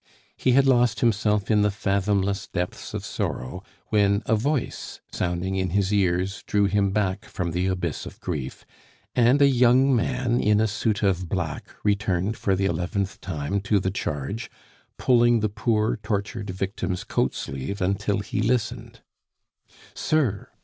[0.35, 5.69] He had lost himself in the fathomless depths of sorrow, when a voice sounding in
[5.69, 8.65] his ears drew him back from the abyss of grief,
[9.15, 13.79] and a young man in a suit of black returned for the eleventh time to
[13.79, 14.49] the charge,
[14.97, 19.01] pulling the poor, tortured victim's coatsleeve until he listened.
[19.93, 20.49] "Sir!"